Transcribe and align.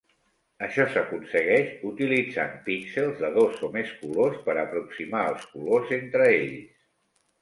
Això 0.67 0.85
s'aconsegueix 0.93 1.75
utilitzant 1.89 2.55
píxels 2.69 3.21
de 3.25 3.31
dos 3.37 3.61
o 3.69 3.71
més 3.77 3.93
colors 4.01 4.41
per 4.49 4.57
aproximar 4.63 5.23
els 5.35 5.47
colors 5.57 5.93
entre 6.03 6.27
ells. 6.33 6.69